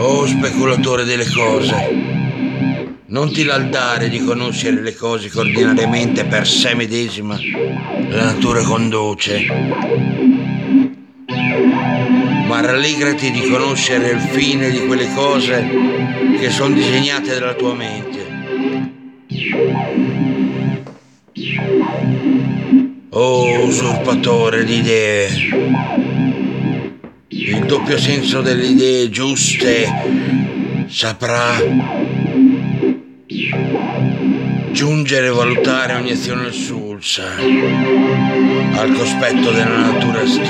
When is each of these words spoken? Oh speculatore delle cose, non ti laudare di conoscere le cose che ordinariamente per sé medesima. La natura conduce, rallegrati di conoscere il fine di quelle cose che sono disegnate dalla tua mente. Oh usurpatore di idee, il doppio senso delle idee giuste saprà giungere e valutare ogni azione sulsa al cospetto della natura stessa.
Oh 0.00 0.26
speculatore 0.26 1.04
delle 1.04 1.24
cose, 1.30 1.74
non 3.06 3.32
ti 3.32 3.44
laudare 3.44 4.08
di 4.08 4.18
conoscere 4.24 4.82
le 4.82 4.94
cose 4.96 5.28
che 5.28 5.38
ordinariamente 5.38 6.24
per 6.24 6.44
sé 6.44 6.74
medesima. 6.74 7.38
La 8.08 8.24
natura 8.24 8.62
conduce, 8.62 10.17
rallegrati 12.60 13.30
di 13.30 13.48
conoscere 13.48 14.10
il 14.10 14.20
fine 14.20 14.70
di 14.70 14.86
quelle 14.86 15.12
cose 15.14 15.66
che 16.38 16.50
sono 16.50 16.74
disegnate 16.74 17.38
dalla 17.38 17.54
tua 17.54 17.74
mente. 17.74 18.26
Oh 23.10 23.64
usurpatore 23.64 24.64
di 24.64 24.78
idee, 24.78 25.28
il 27.28 27.64
doppio 27.66 27.98
senso 27.98 28.40
delle 28.40 28.66
idee 28.66 29.10
giuste 29.10 29.86
saprà 30.88 31.56
giungere 34.70 35.26
e 35.26 35.30
valutare 35.30 35.94
ogni 35.94 36.12
azione 36.12 36.52
sulsa 36.52 37.24
al 37.34 38.92
cospetto 38.92 39.50
della 39.50 39.90
natura 39.90 40.24
stessa. 40.26 40.47